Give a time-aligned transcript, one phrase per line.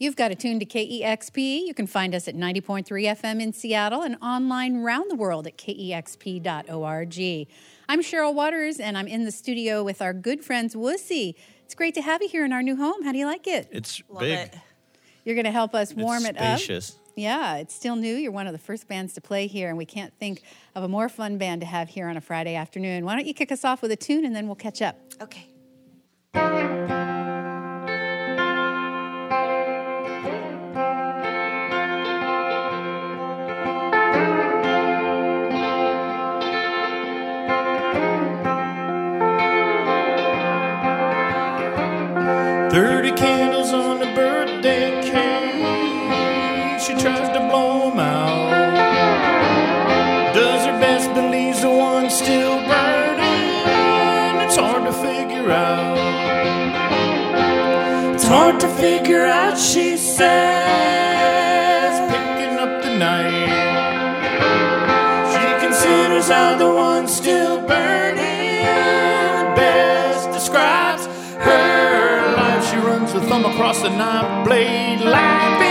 [0.00, 1.66] You've got a tune to KEXP.
[1.66, 5.58] You can find us at 90.3 FM in Seattle and online round the world at
[5.58, 7.46] kexp.org.
[7.86, 11.34] I'm Cheryl Waters, and I'm in the studio with our good friends Wussy.
[11.66, 13.02] It's great to have you here in our new home.
[13.02, 13.68] How do you like it?
[13.70, 14.38] It's Love big.
[14.38, 14.54] it.
[15.26, 16.58] You're going to help us warm it's it up.
[16.58, 16.96] spacious.
[17.14, 18.14] Yeah, it's still new.
[18.16, 20.42] You're one of the first bands to play here, and we can't think
[20.74, 23.04] of a more fun band to have here on a Friday afternoon.
[23.04, 24.96] Why don't you kick us off with a tune, and then we'll catch up.
[25.20, 25.50] Okay.
[55.60, 55.98] Out.
[58.14, 63.50] It's hard to figure out, she says, picking up the night.
[65.32, 68.64] She considers how the one's still burning.
[69.60, 71.04] Best describes
[71.48, 72.62] her life.
[72.70, 75.69] She runs her thumb across the knife blade, laughing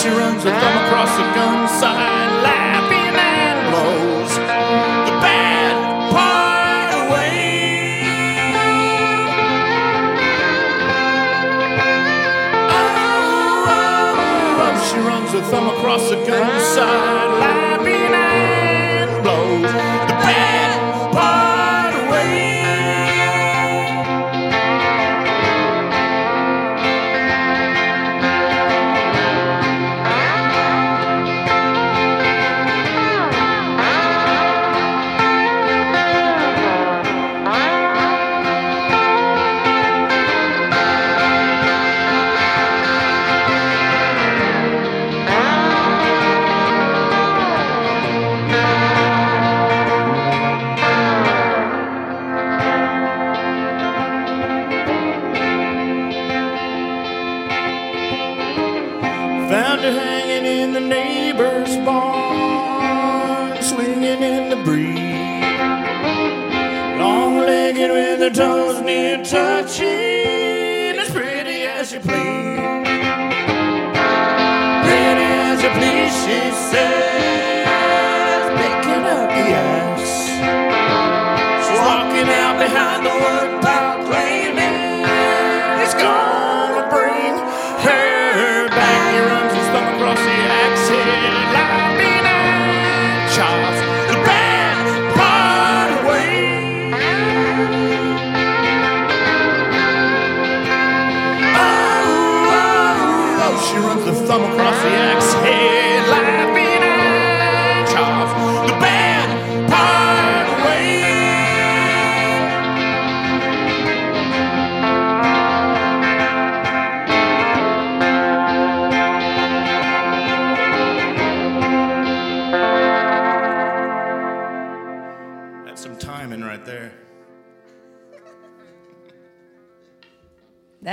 [0.00, 5.74] She runs her thumb across the gun sign, laughing and blows the bad
[6.14, 8.06] part away.
[12.70, 14.88] Oh, oh, oh, oh.
[14.88, 17.07] she runs her thumb across the gun side,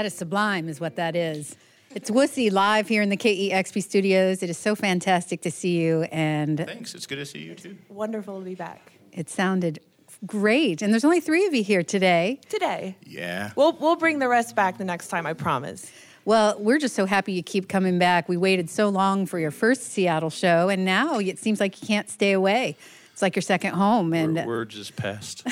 [0.05, 1.55] That is sublime, is what that is.
[1.95, 4.43] It's Wussy live here in the KEXP studios.
[4.43, 6.93] It is so fantastic to see you, and Thanks.
[6.93, 7.75] It's good to see you too.
[7.89, 9.79] Wonderful to be back it sounded
[10.27, 10.83] great.
[10.83, 12.39] And there's only three of you here today.
[12.49, 12.97] today.
[13.03, 13.51] Yeah.
[13.55, 15.25] We'll we'll bring the rest back the next time.
[15.25, 15.91] I promise.
[16.23, 18.29] Well, we're just so happy you keep coming back.
[18.29, 21.87] We waited so long for your first Seattle show, and now it seems like you
[21.87, 22.77] can't stay away.
[23.15, 25.47] It's like your second home, and We're, we're just past.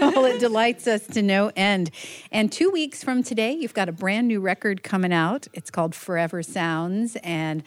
[0.00, 1.92] well, it delights us to no end.
[2.32, 5.46] And two weeks from today, you've got a brand new record coming out.
[5.52, 7.62] It's called Forever Sounds, and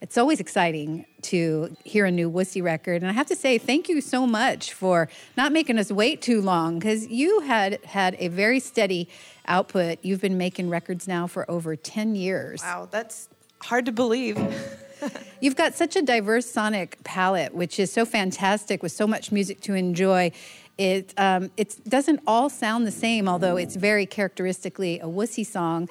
[0.00, 3.02] it's always exciting to hear a new Wussy record.
[3.02, 6.42] And I have to say, thank you so much for not making us wait too
[6.42, 9.08] long because you had had a very steady
[9.46, 10.00] output.
[10.02, 12.62] You've been making records now for over 10 years.
[12.62, 13.28] Wow, that's
[13.62, 14.36] hard to believe.
[15.40, 19.60] You've got such a diverse sonic palette, which is so fantastic with so much music
[19.62, 20.32] to enjoy.
[20.76, 25.88] It um, it doesn't all sound the same, although it's very characteristically a wussy song.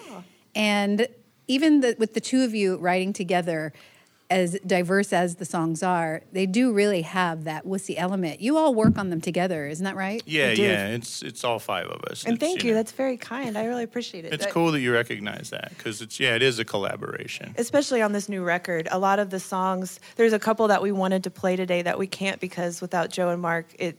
[0.56, 1.08] And
[1.48, 3.74] even the, with the two of you writing together,
[4.30, 8.42] as diverse as the songs are, they do really have that wussy element.
[8.42, 10.22] You all work on them together, isn't that right?
[10.26, 10.88] Yeah, yeah.
[10.90, 12.26] It's it's all five of us.
[12.26, 12.72] And It's, thank you.
[12.72, 13.58] know, That's very kind.
[13.58, 14.34] I really appreciate it.
[14.34, 17.54] it's That- cool that you recognize that because it's yeah, it is a collaboration.
[17.58, 20.92] especially on this new record a lot of the songs there's a couple that we
[20.92, 23.98] wanted to play today that we can't because without joe and mark it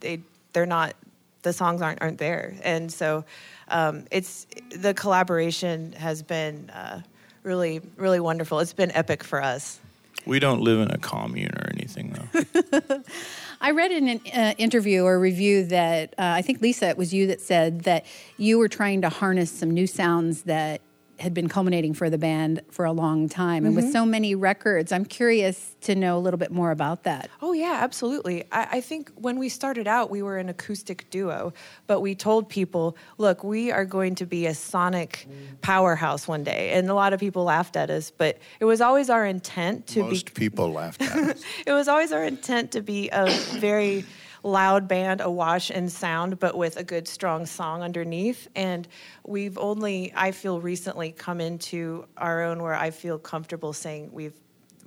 [0.00, 0.20] they
[0.52, 0.94] they're not
[1.42, 3.24] the songs aren't aren't there and so
[3.68, 7.00] um, it's the collaboration has been uh,
[7.42, 9.80] really really wonderful it's been epic for us
[10.26, 13.02] We don't live in a commune or anything though.
[13.60, 17.14] I read in an uh, interview or review that uh, I think Lisa, it was
[17.14, 18.04] you that said that
[18.36, 20.80] you were trying to harness some new sounds that
[21.18, 23.64] had been culminating for the band for a long time.
[23.64, 23.92] And with mm-hmm.
[23.92, 27.28] so many records, I'm curious to know a little bit more about that.
[27.42, 28.44] Oh yeah, absolutely.
[28.52, 31.52] I, I think when we started out, we were an acoustic duo,
[31.86, 35.60] but we told people, "Look, we are going to be a sonic mm.
[35.60, 39.10] powerhouse one day." And a lot of people laughed at us, but it was always
[39.10, 40.40] our intent to Most be.
[40.40, 41.44] people laughed at us.
[41.66, 43.28] It was always our intent to be a
[43.58, 44.04] very
[44.42, 48.48] loud band, awash in sound, but with a good, strong song underneath.
[48.54, 48.86] And
[49.26, 54.34] we've only, I feel, recently come into our own where I feel comfortable saying we've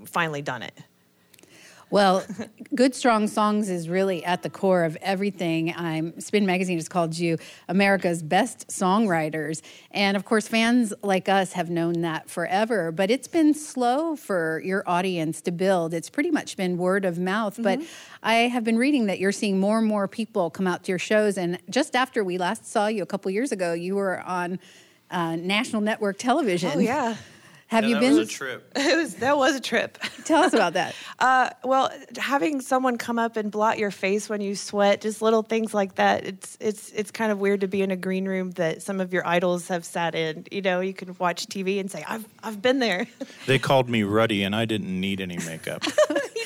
[0.06, 0.78] finally done it.
[1.92, 2.24] Well,
[2.74, 5.74] good strong songs is really at the core of everything.
[5.76, 9.62] I'm Spin Magazine has called you America's best songwriters,
[9.92, 12.94] and of course, fans like us have known that forever.
[12.94, 15.94] But it's been slow for your audience to build.
[15.94, 17.60] It's pretty much been word of mouth.
[17.62, 17.82] But
[18.24, 21.00] I have been reading that you're seeing more and more people come out to your
[21.00, 21.38] shows.
[21.38, 24.60] And just after we last saw you a couple years ago, you were on
[25.10, 26.72] uh, national network television.
[26.74, 27.18] Oh, yeah.
[27.72, 28.18] Have Yeah, you that been?
[28.18, 28.72] was a trip.
[28.76, 29.98] It was, that was a trip.
[30.26, 30.94] Tell us about that.
[31.22, 35.44] Uh, well, having someone come up and blot your face when you sweat, just little
[35.44, 36.26] things like that.
[36.26, 39.14] It's it's it's kind of weird to be in a green room that some of
[39.14, 40.46] your idols have sat in.
[40.52, 43.06] You know, you can watch TV and say, "I've I've been there."
[43.46, 45.84] They called me Ruddy, and I didn't need any makeup.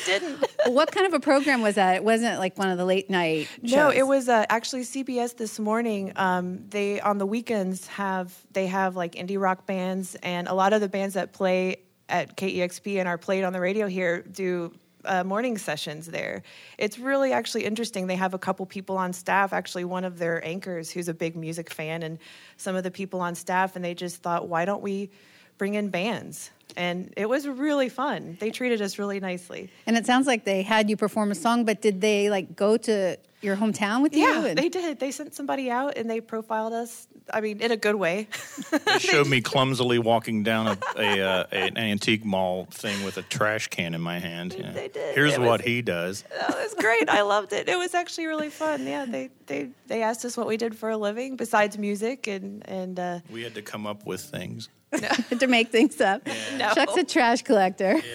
[0.06, 0.46] He didn't.
[0.68, 1.96] what kind of a program was that?
[1.96, 3.72] It wasn't like one of the late night shows.
[3.72, 6.14] No, it was uh, actually CBS this morning.
[6.16, 10.74] Um, they on the weekends have they have like indie rock bands, and a lot
[10.74, 11.78] of the bands that play
[12.10, 14.72] at KEXP and are played on the radio here do
[15.06, 16.44] uh, morning sessions there.
[16.78, 18.08] It's really actually interesting.
[18.08, 19.54] They have a couple people on staff.
[19.54, 22.20] Actually, one of their anchors who's a big music fan, and
[22.58, 25.10] some of the people on staff, and they just thought, why don't we
[25.58, 26.52] bring in bands?
[26.78, 28.38] And it was really fun.
[28.40, 29.70] They treated us really nicely.
[29.88, 32.76] And it sounds like they had you perform a song, but did they like go
[32.76, 34.24] to your hometown with you?
[34.28, 35.00] Yeah, And- they did.
[35.00, 37.08] They sent somebody out and they profiled us.
[37.34, 38.28] I mean, in a good way.
[38.86, 43.22] They showed me clumsily walking down a, a, uh, an antique mall thing with a
[43.24, 44.56] trash can in my hand.
[44.58, 44.72] Yeah.
[44.72, 45.16] They did.
[45.16, 46.24] Here's was- what he does.
[46.40, 47.10] That was great.
[47.10, 47.68] I loved it.
[47.70, 48.86] It was actually really fun.
[48.86, 52.68] Yeah, they they they asked us what we did for a living besides music, and
[52.70, 54.70] and uh, We had to come up with things.
[55.40, 56.28] to make things up.
[56.58, 56.74] No.
[56.74, 58.02] Chuck's a trash collector.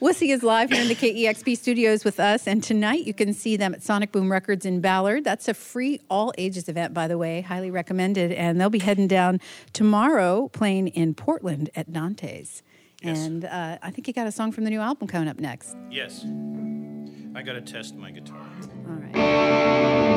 [0.00, 3.56] Wussy is live here in the KEXP studios with us, and tonight you can see
[3.56, 5.24] them at Sonic Boom Records in Ballard.
[5.24, 8.32] That's a free all ages event, by the way, highly recommended.
[8.32, 9.40] And they'll be heading down
[9.72, 12.62] tomorrow, playing in Portland at Dante's.
[13.02, 13.26] Yes.
[13.26, 15.76] And uh, I think you got a song from the new album coming up next.
[15.90, 16.24] Yes.
[17.34, 18.46] I got to test my guitar.
[18.88, 20.07] All right.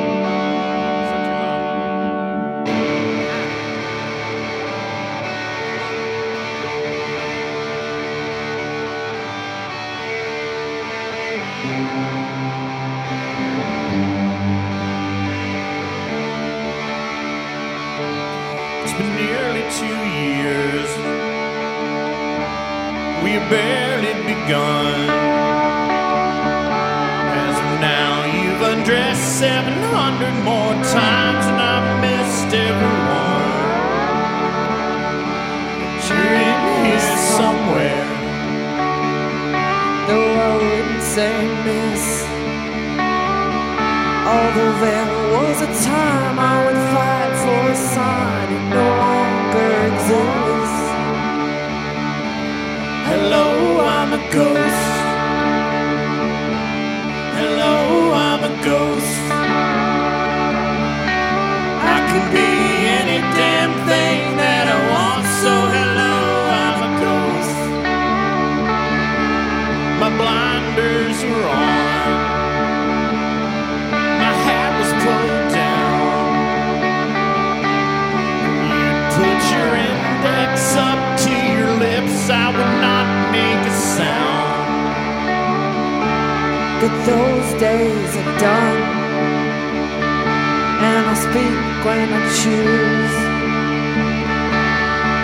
[11.62, 11.72] It's
[18.94, 20.90] been nearly two years.
[23.22, 25.08] We've barely begun.
[27.30, 31.46] As of now, you've undressed 700 more times,
[41.16, 42.24] miss.
[44.24, 49.21] Although there was a time I would fight for a sign no
[86.82, 88.80] that those days are done.
[90.82, 93.16] And I speak when I choose.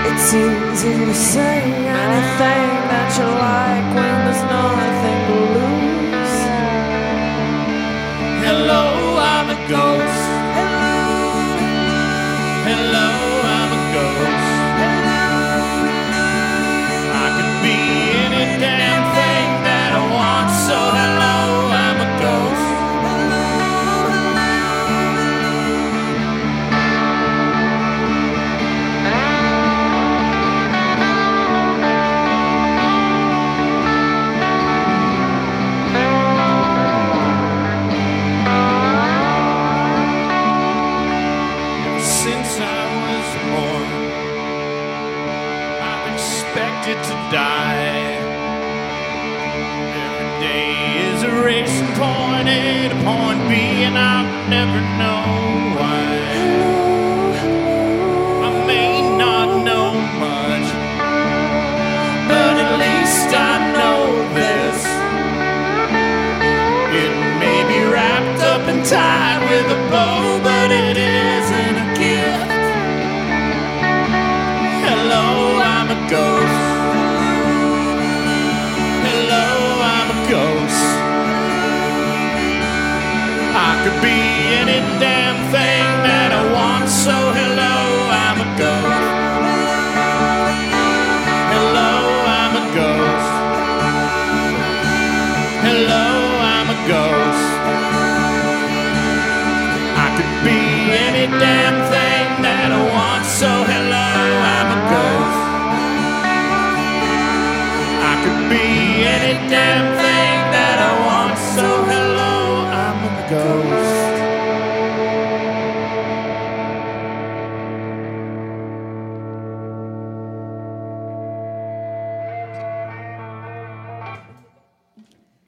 [0.08, 1.58] It's easy to say
[2.06, 4.88] anything that you like when there's nothing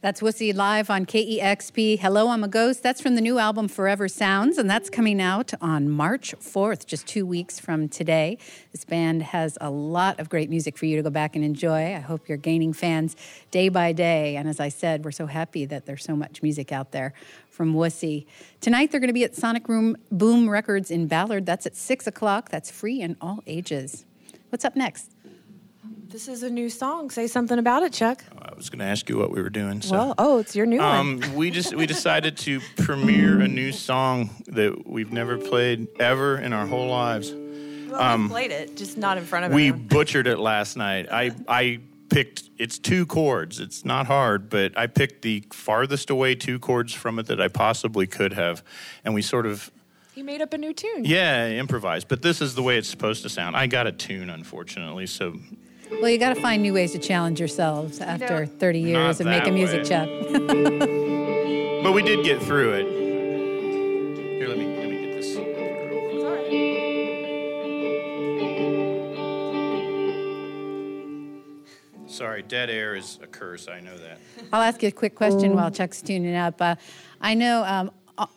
[0.02, 1.99] That's Wussy live on KEXP.
[1.99, 2.83] Hello, I'm a Ghost.
[2.83, 7.07] That's from the new album Forever Sounds, and that's coming out on March 4th, just
[7.07, 8.38] two weeks from today.
[8.73, 11.95] This band has a lot of great music for you to go back and enjoy.
[11.95, 13.14] I hope you're gaining fans
[13.50, 14.37] day by day.
[14.37, 17.12] And as I said, we're so happy that there's so much music out there
[17.50, 18.25] from Wussy.
[18.62, 21.45] Tonight, they're going to be at Sonic Room Boom Records in Ballard.
[21.45, 22.49] That's at 6 o'clock.
[22.49, 24.07] That's free and all ages.
[24.49, 25.11] What's up next?
[26.10, 27.08] This is a new song.
[27.10, 28.24] Say something about it, Chuck.
[28.36, 29.80] I was going to ask you what we were doing.
[29.80, 29.92] So.
[29.92, 31.22] Well, oh, it's your new one.
[31.22, 36.36] Um, we just we decided to premiere a new song that we've never played ever
[36.36, 37.32] in our whole lives.
[37.32, 39.86] Well, we played it, just not in front of um, We everyone.
[39.86, 41.06] butchered it last night.
[41.12, 43.60] I I picked it's two chords.
[43.60, 47.46] It's not hard, but I picked the farthest away two chords from it that I
[47.46, 48.64] possibly could have,
[49.04, 49.70] and we sort of
[50.12, 51.04] He made up a new tune.
[51.04, 52.08] yeah improvised.
[52.08, 53.54] But this is the way it's supposed to sound.
[53.56, 55.38] I got a tune, unfortunately, so
[55.90, 59.26] Well, you got to find new ways to challenge yourselves after 30 years Not of
[59.26, 59.88] making that music, way.
[59.88, 60.09] Chuck.
[61.82, 62.87] but we did get through it.
[64.38, 65.35] Here, let me let me get this.
[65.35, 65.54] Sorry,
[72.09, 73.68] Sorry, dead air is a curse.
[73.68, 74.18] I know that.
[74.52, 76.61] I'll ask you a quick question while Chuck's tuning up.
[76.61, 76.75] Uh,
[77.20, 77.92] I know um, a-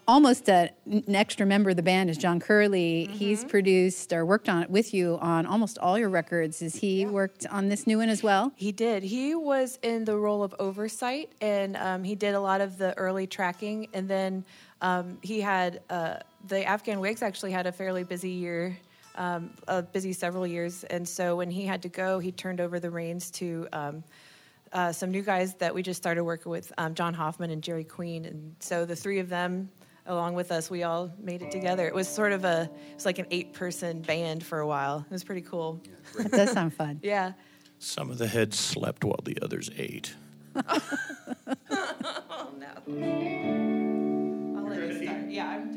[0.07, 3.05] almost a, an extra member of the band is John Curley.
[3.05, 6.59] He's produced or worked on it with you on almost all your records.
[6.59, 8.51] Has he worked on this new one as well?
[8.55, 9.03] He did.
[9.03, 12.97] He was in the role of oversight, and um, he did a lot of the
[12.97, 13.87] early tracking.
[13.93, 14.45] And then
[14.81, 18.77] um, he had uh, the Afghan Whigs actually had a fairly busy year,
[19.15, 20.83] um, a busy several years.
[20.85, 24.03] And so when he had to go, he turned over the reins to um,
[24.73, 27.83] uh, some new guys that we just started working with, um, John Hoffman and Jerry
[27.83, 28.25] Queen.
[28.25, 29.69] And so the three of them,
[30.07, 31.87] along with us, we all made it together.
[31.87, 35.05] It was sort of a, it's like an eight-person band for a while.
[35.09, 35.81] It was pretty cool.
[36.17, 36.99] That does sound fun.
[37.03, 37.33] Yeah.
[37.79, 40.13] Some of the heads slept while the others ate.
[42.35, 42.67] Oh no.
[44.57, 45.29] I'll let you start.
[45.29, 45.72] Yeah, I'm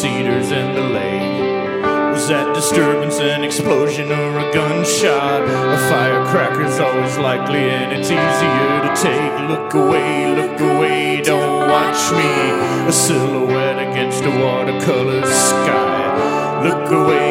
[0.00, 1.82] cedars and the lake.
[2.14, 5.42] Was that disturbance, an explosion, or a gunshot.
[5.42, 9.48] A firecracker's always likely, and it's easier to take.
[9.48, 12.30] Look away, look away, don't watch me.
[12.86, 16.62] A silhouette against a watercolor sky.
[16.62, 17.27] Look away,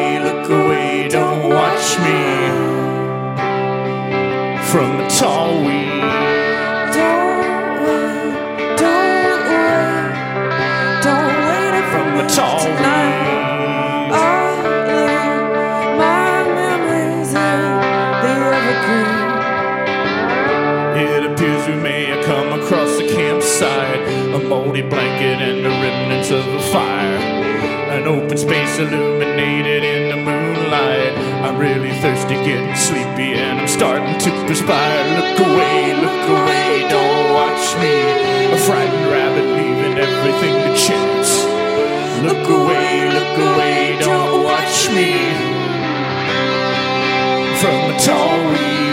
[26.28, 27.18] the of a fire.
[27.96, 31.16] An open space illuminated in the moonlight.
[31.44, 35.04] I'm really thirsty, getting sleepy, and I'm starting to perspire.
[35.16, 37.96] Look away, look away, don't watch me.
[38.52, 41.30] A frightened rabbit leaving everything to chance.
[42.22, 45.12] Look away, look away, don't watch me.
[47.60, 48.87] From a tall weeds.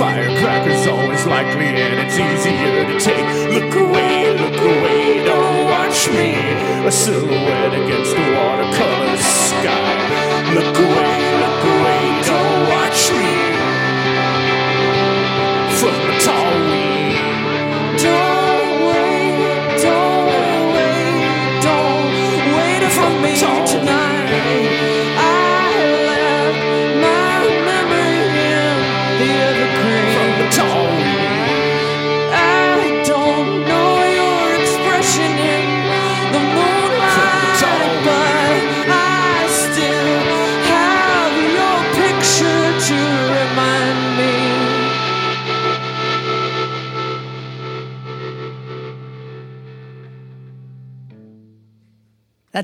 [0.00, 3.28] Firecracker's always likely and it's easier to take.
[3.52, 6.32] Look away, look away, don't watch me.
[6.86, 7.89] A silhouette against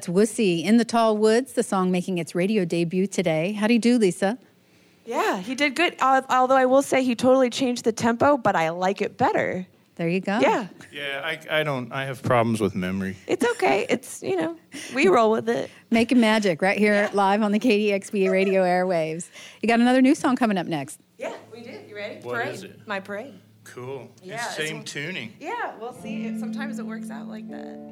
[0.07, 3.53] That's Wussy in the Tall Woods, the song making its radio debut today.
[3.53, 4.38] How do you do, Lisa?
[5.05, 5.97] Yeah, he did good.
[6.01, 9.66] Al- Although I will say he totally changed the tempo, but I like it better.
[9.97, 10.38] There you go.
[10.40, 11.90] Yeah, Yeah, I, I don't.
[11.92, 13.16] I have problems with memory.
[13.27, 13.87] it's okay.
[13.88, 14.57] It's you know
[14.95, 15.71] we roll with it.
[15.90, 19.31] Making magic right here live on the KEXP radio airwaves.
[19.62, 21.01] You got another new song coming up next.
[21.19, 21.88] Yeah, we did.
[21.88, 22.16] You ready?
[22.23, 22.55] What parade.
[22.55, 22.87] is it?
[22.87, 23.35] My parade.
[23.64, 24.09] Cool.
[24.23, 25.33] Yeah, It's it's same one- tuning.
[25.40, 26.27] Yeah, we'll see.
[26.27, 27.90] It- Sometimes it works out like that.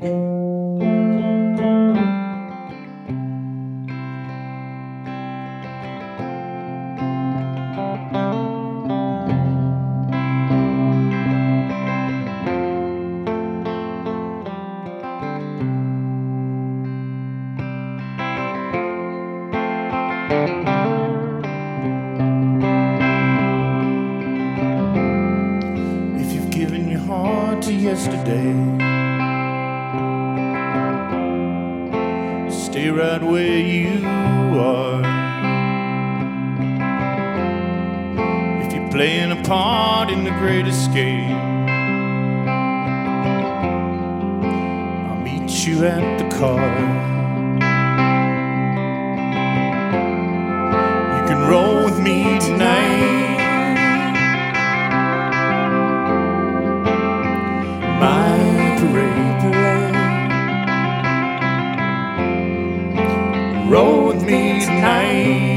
[38.94, 41.28] Playing a part in the great escape,
[45.09, 46.78] I'll meet you at the car.
[51.16, 53.40] You can roll with me tonight.
[57.98, 58.38] My
[58.78, 59.42] parade.
[63.68, 65.53] Roll with me tonight.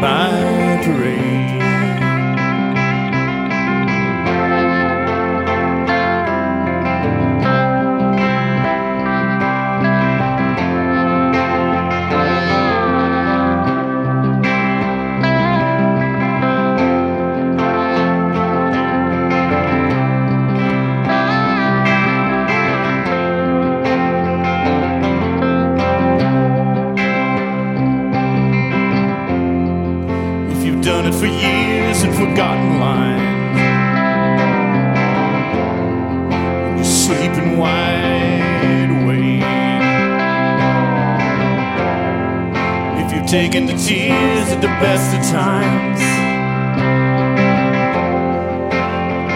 [0.00, 1.37] My parade.
[32.38, 33.58] Forgotten lines,
[36.66, 39.42] and you're sleeping wide awake.
[43.02, 45.98] If you've taking the tears at the best of times.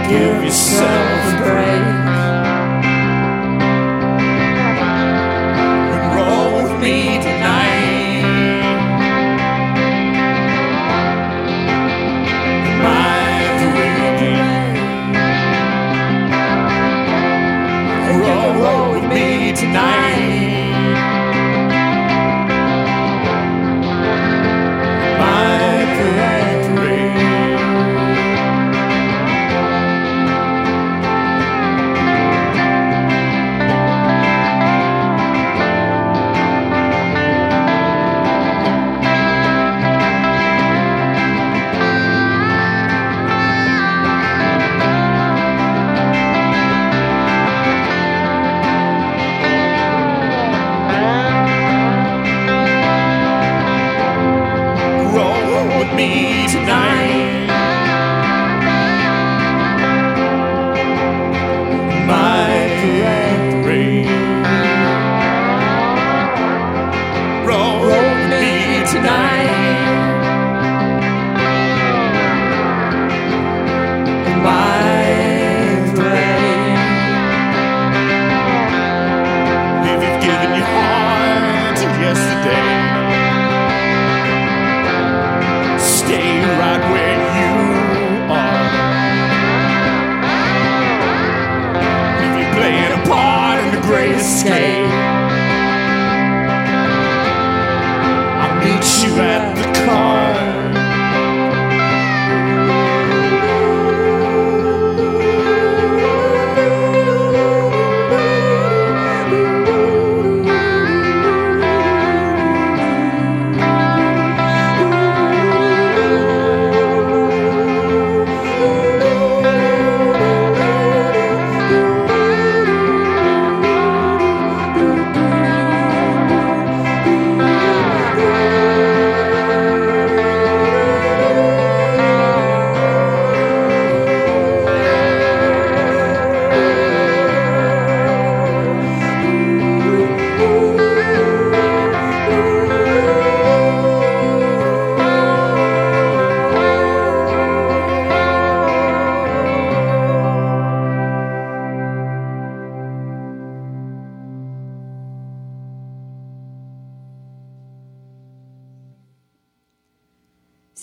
[0.08, 1.11] Give yourself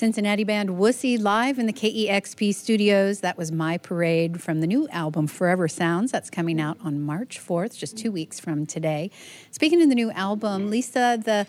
[0.09, 3.19] Cincinnati band Wussy live in the KEXP studios.
[3.19, 6.11] That was My Parade from the new album Forever Sounds.
[6.11, 9.11] That's coming out on March 4th, just two weeks from today.
[9.51, 11.45] Speaking of the new album, Lisa, the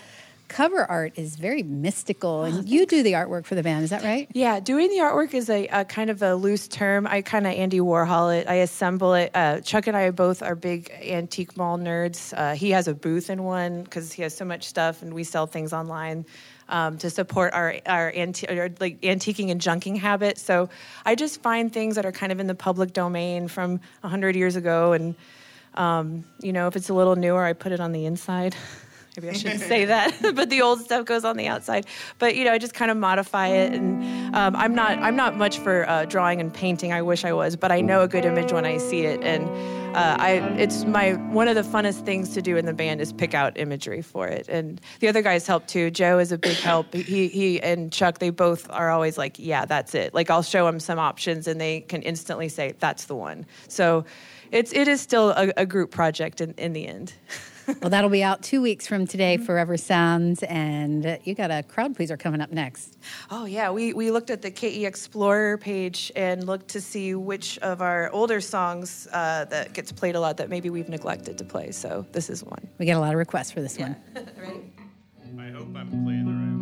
[0.48, 4.02] cover art is very mystical, and you do the artwork for the band, is that
[4.02, 4.28] right?
[4.34, 7.06] Yeah, doing the artwork is a, a kind of a loose term.
[7.06, 8.46] I kind of Andy Warhol it.
[8.46, 9.30] I assemble it.
[9.32, 12.34] Uh, Chuck and I both are big antique mall nerds.
[12.36, 15.24] Uh, he has a booth in one because he has so much stuff, and we
[15.24, 16.26] sell things online.
[16.72, 20.70] Um, to support our our, anti- our like antiquing and junking habit, so
[21.04, 24.54] I just find things that are kind of in the public domain from hundred years
[24.54, 25.16] ago, and
[25.74, 28.54] um, you know, if it's a little newer, I put it on the inside.
[29.20, 31.86] Maybe I shouldn't say that, but the old stuff goes on the outside.
[32.18, 35.36] But you know, I just kind of modify it, and um, I'm not I'm not
[35.36, 36.92] much for uh, drawing and painting.
[36.92, 39.46] I wish I was, but I know a good image when I see it, and
[39.96, 43.12] uh, I it's my one of the funnest things to do in the band is
[43.12, 44.48] pick out imagery for it.
[44.48, 45.90] And the other guys help too.
[45.90, 46.94] Joe is a big help.
[46.94, 50.14] He he and Chuck they both are always like, yeah, that's it.
[50.14, 53.46] Like I'll show them some options, and they can instantly say that's the one.
[53.68, 54.04] So.
[54.52, 57.12] It's it is still a, a group project in, in the end.
[57.80, 61.62] well, that'll be out two weeks from today, Forever Sounds, and uh, you got a
[61.62, 62.98] crowd pleaser coming up next.
[63.30, 67.58] Oh yeah, we we looked at the KE Explorer page and looked to see which
[67.58, 71.44] of our older songs uh, that gets played a lot that maybe we've neglected to
[71.44, 71.70] play.
[71.70, 72.68] So this is one.
[72.78, 73.96] We get a lot of requests for this one.
[74.14, 74.62] right?
[75.38, 76.59] I hope I'm playing the right one.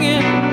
[0.00, 0.49] singing.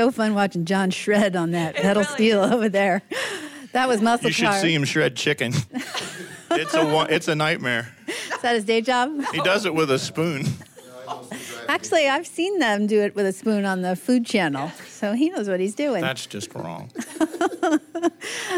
[0.00, 3.02] So fun watching John shred on that pedal really steel over there.
[3.72, 4.58] That was muscle You should car.
[4.58, 5.52] see him shred chicken.
[6.50, 7.94] it's a it's a nightmare.
[8.08, 9.10] Is that his day job?
[9.32, 10.46] He does it with a spoon.
[11.68, 15.28] Actually, I've seen them do it with a spoon on the Food Channel, so he
[15.28, 16.00] knows what he's doing.
[16.00, 16.90] That's just wrong.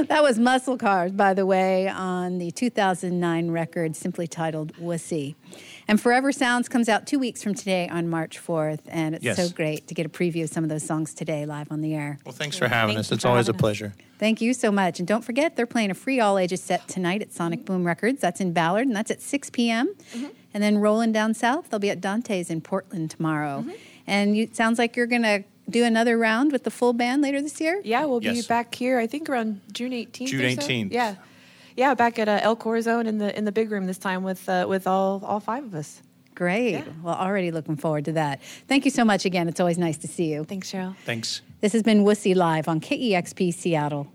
[0.09, 5.35] That was Muscle Cars, by the way, on the 2009 record simply titled Wussy.
[5.93, 9.37] And Forever Sounds comes out two weeks from today on March 4th, and it's Yes.
[9.37, 11.95] so great to get a preview of some of those songs today live on the
[11.95, 12.19] air.
[12.25, 13.17] Well, thanks for having Thanks us.
[13.17, 13.61] It's always a having us.
[13.61, 13.95] pleasure.
[14.19, 15.01] Thank you so much.
[15.01, 18.23] And don't forget, they're playing a free all ages set tonight at Sonic Boom Records.
[18.23, 19.95] That's in Ballard, and that's at 6 p.m.
[20.15, 20.29] Mm-hmm.
[20.55, 23.61] And then rolling down south, they'll be at Dante's in Portland tomorrow.
[23.61, 23.73] Mm-hmm.
[24.07, 27.21] And you, it sounds like you're going to do another round with the full band
[27.21, 27.83] later this year?
[27.85, 28.99] Yeah, we'll be back here.
[28.99, 30.27] I think around June 18th.
[30.27, 30.63] June or so.
[30.69, 30.91] 18th.
[30.91, 31.17] Yeah,
[31.77, 34.49] yeah, back at uh, El Corazon in the in the big room this time with
[34.49, 36.03] uh, with all all five of us.
[36.35, 36.73] Great.
[36.73, 36.85] Yeah.
[37.03, 38.43] Well, already looking forward to that.
[38.67, 39.49] Thank you so much again.
[39.49, 40.45] It's always nice to see you.
[40.45, 40.97] Thanks, Cheryl.
[41.05, 41.43] Thanks.
[41.61, 44.11] This has been Wussy Live on KEXP Seattle.